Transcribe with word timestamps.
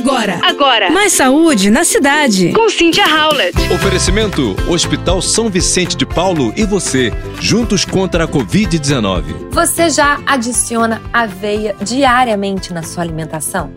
Agora. 0.00 0.40
Agora. 0.42 0.90
Mais 0.90 1.12
saúde 1.12 1.70
na 1.70 1.84
cidade. 1.84 2.54
Com 2.54 2.70
Cynthia 2.70 3.04
Howlett. 3.04 3.54
Oferecimento: 3.70 4.56
Hospital 4.66 5.20
São 5.20 5.50
Vicente 5.50 5.94
de 5.94 6.06
Paulo 6.06 6.54
e 6.56 6.64
você, 6.64 7.12
juntos 7.38 7.84
contra 7.84 8.24
a 8.24 8.28
Covid-19. 8.28 9.50
Você 9.50 9.90
já 9.90 10.18
adiciona 10.26 11.02
aveia 11.12 11.76
diariamente 11.82 12.72
na 12.72 12.82
sua 12.82 13.02
alimentação? 13.02 13.74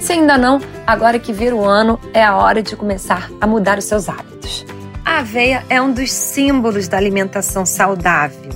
Se 0.00 0.14
ainda 0.14 0.38
não, 0.38 0.62
agora 0.86 1.18
que 1.18 1.30
vira 1.30 1.54
o 1.54 1.62
ano, 1.62 2.00
é 2.14 2.24
a 2.24 2.34
hora 2.36 2.62
de 2.62 2.74
começar 2.74 3.30
a 3.38 3.46
mudar 3.46 3.76
os 3.76 3.84
seus 3.84 4.08
hábitos. 4.08 4.64
A 5.04 5.18
aveia 5.18 5.62
é 5.68 5.80
um 5.80 5.92
dos 5.92 6.10
símbolos 6.10 6.88
da 6.88 6.96
alimentação 6.96 7.66
saudável 7.66 8.48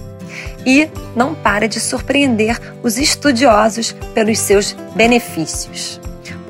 e 0.64 0.88
não 1.14 1.34
para 1.34 1.68
de 1.68 1.80
surpreender 1.80 2.58
os 2.82 2.96
estudiosos 2.96 3.92
pelos 4.14 4.38
seus 4.38 4.72
benefícios. 4.94 5.99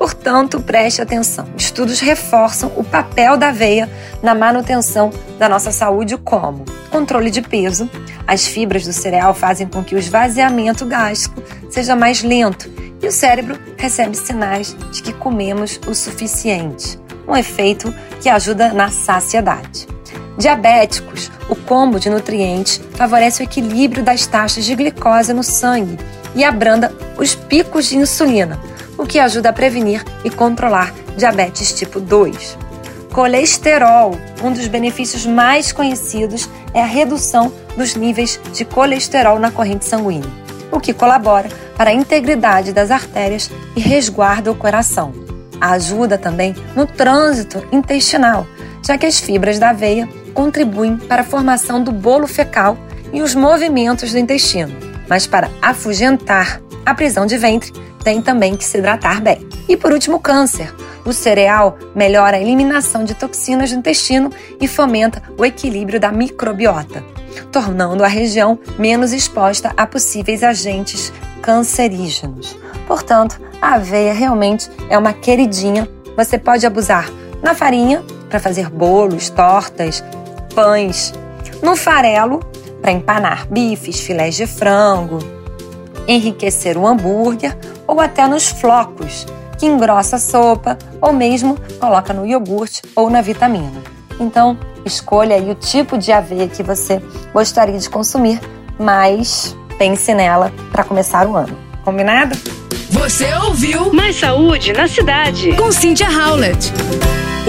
Portanto, 0.01 0.59
preste 0.59 0.99
atenção. 0.99 1.47
Estudos 1.55 1.99
reforçam 1.99 2.71
o 2.75 2.83
papel 2.83 3.37
da 3.37 3.49
aveia 3.49 3.87
na 4.23 4.33
manutenção 4.33 5.11
da 5.37 5.47
nossa 5.47 5.71
saúde, 5.71 6.17
como 6.17 6.65
controle 6.89 7.29
de 7.29 7.39
peso. 7.39 7.87
As 8.25 8.47
fibras 8.47 8.83
do 8.83 8.91
cereal 8.91 9.35
fazem 9.35 9.67
com 9.67 9.83
que 9.83 9.93
o 9.93 9.99
esvaziamento 9.99 10.87
gástrico 10.87 11.43
seja 11.69 11.95
mais 11.95 12.23
lento 12.23 12.67
e 12.99 13.05
o 13.05 13.11
cérebro 13.11 13.59
recebe 13.77 14.17
sinais 14.17 14.75
de 14.91 15.03
que 15.03 15.13
comemos 15.13 15.79
o 15.85 15.93
suficiente. 15.93 16.99
Um 17.27 17.37
efeito 17.37 17.93
que 18.19 18.27
ajuda 18.27 18.73
na 18.73 18.89
saciedade. 18.89 19.87
Diabéticos, 20.35 21.29
o 21.47 21.55
combo 21.55 21.99
de 21.99 22.09
nutrientes 22.09 22.81
favorece 22.95 23.43
o 23.43 23.45
equilíbrio 23.45 24.03
das 24.03 24.25
taxas 24.25 24.65
de 24.65 24.73
glicose 24.73 25.31
no 25.31 25.43
sangue 25.43 25.99
e 26.33 26.43
abranda 26.43 26.91
os 27.19 27.35
picos 27.35 27.85
de 27.85 27.97
insulina 27.97 28.59
o 29.01 29.05
que 29.07 29.17
ajuda 29.17 29.49
a 29.49 29.53
prevenir 29.53 30.05
e 30.23 30.29
controlar 30.29 30.93
diabetes 31.17 31.73
tipo 31.73 31.99
2. 31.99 32.55
Colesterol. 33.11 34.15
Um 34.43 34.53
dos 34.53 34.67
benefícios 34.67 35.25
mais 35.25 35.71
conhecidos 35.71 36.47
é 36.71 36.83
a 36.83 36.85
redução 36.85 37.51
dos 37.75 37.95
níveis 37.95 38.39
de 38.53 38.63
colesterol 38.63 39.39
na 39.39 39.49
corrente 39.49 39.85
sanguínea, 39.85 40.29
o 40.71 40.79
que 40.79 40.93
colabora 40.93 41.49
para 41.75 41.89
a 41.89 41.93
integridade 41.93 42.71
das 42.71 42.91
artérias 42.91 43.49
e 43.75 43.79
resguarda 43.79 44.51
o 44.51 44.55
coração. 44.55 45.11
Ajuda 45.59 46.15
também 46.15 46.55
no 46.75 46.85
trânsito 46.85 47.65
intestinal, 47.71 48.45
já 48.85 48.99
que 48.99 49.07
as 49.07 49.19
fibras 49.19 49.57
da 49.57 49.71
aveia 49.71 50.07
contribuem 50.35 50.95
para 50.95 51.23
a 51.23 51.25
formação 51.25 51.83
do 51.83 51.91
bolo 51.91 52.27
fecal 52.27 52.77
e 53.11 53.23
os 53.23 53.33
movimentos 53.33 54.11
do 54.11 54.19
intestino. 54.19 54.75
Mas 55.09 55.25
para 55.25 55.49
afugentar 55.59 56.61
a 56.85 56.93
prisão 56.93 57.25
de 57.25 57.37
ventre, 57.37 57.73
tem 58.03 58.21
também 58.21 58.55
que 58.55 58.65
se 58.65 58.77
hidratar 58.77 59.21
bem. 59.21 59.47
E 59.67 59.77
por 59.77 59.91
último, 59.91 60.19
câncer. 60.19 60.73
O 61.05 61.13
cereal 61.13 61.77
melhora 61.95 62.37
a 62.37 62.41
eliminação 62.41 63.03
de 63.03 63.15
toxinas 63.15 63.71
do 63.71 63.79
intestino 63.79 64.29
e 64.59 64.67
fomenta 64.67 65.21
o 65.37 65.43
equilíbrio 65.43 65.99
da 65.99 66.11
microbiota, 66.11 67.03
tornando 67.51 68.03
a 68.03 68.07
região 68.07 68.59
menos 68.77 69.11
exposta 69.11 69.73
a 69.75 69.87
possíveis 69.87 70.43
agentes 70.43 71.11
cancerígenos. 71.41 72.55
Portanto, 72.87 73.41
a 73.61 73.75
aveia 73.75 74.13
realmente 74.13 74.69
é 74.89 74.97
uma 74.97 75.13
queridinha. 75.13 75.87
Você 76.15 76.37
pode 76.37 76.65
abusar 76.67 77.09
na 77.41 77.55
farinha 77.55 78.03
para 78.29 78.39
fazer 78.39 78.69
bolos, 78.69 79.29
tortas, 79.29 80.03
pães, 80.53 81.13
no 81.63 81.75
farelo 81.75 82.39
para 82.81 82.91
empanar 82.91 83.47
bifes, 83.47 83.99
filés 83.99 84.35
de 84.35 84.45
frango, 84.45 85.19
enriquecer 86.11 86.77
o 86.77 86.87
hambúrguer 86.87 87.57
ou 87.87 87.99
até 87.99 88.27
nos 88.27 88.49
flocos, 88.49 89.25
que 89.57 89.65
engrossa 89.65 90.15
a 90.15 90.19
sopa 90.19 90.77
ou 91.01 91.13
mesmo 91.13 91.57
coloca 91.79 92.13
no 92.13 92.25
iogurte 92.25 92.81
ou 92.95 93.09
na 93.09 93.21
vitamina. 93.21 93.81
Então, 94.19 94.57
escolha 94.85 95.35
aí 95.35 95.49
o 95.49 95.55
tipo 95.55 95.97
de 95.97 96.11
aveia 96.11 96.47
que 96.47 96.63
você 96.63 97.01
gostaria 97.33 97.77
de 97.77 97.89
consumir, 97.89 98.39
mas 98.79 99.55
pense 99.77 100.13
nela 100.13 100.51
para 100.71 100.83
começar 100.83 101.27
o 101.27 101.35
ano. 101.35 101.57
Combinado? 101.83 102.37
Você 102.89 103.33
ouviu 103.45 103.91
Mais 103.93 104.15
saúde 104.19 104.73
na 104.73 104.87
cidade. 104.87 105.53
com 105.53 105.71
Cynthia 105.71 106.09
Howlett. 106.09 106.71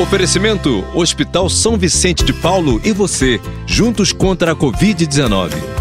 Oferecimento: 0.00 0.84
Hospital 0.94 1.50
São 1.50 1.76
Vicente 1.76 2.24
de 2.24 2.32
Paulo 2.32 2.80
e 2.82 2.92
você, 2.92 3.40
juntos 3.66 4.12
contra 4.12 4.52
a 4.52 4.56
Covid-19. 4.56 5.71